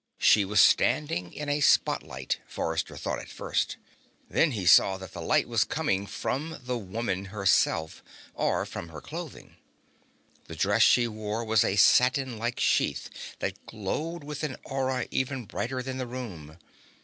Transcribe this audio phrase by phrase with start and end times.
[0.17, 3.77] She was standing in a spotlight, Forrester thought at first.
[4.27, 8.03] Then he saw that the light was coming from the woman herself
[8.33, 9.57] or from her clothing.
[10.47, 15.83] The dress she wore was a satinlike sheath that glowed with an aura even brighter
[15.83, 16.57] than the room.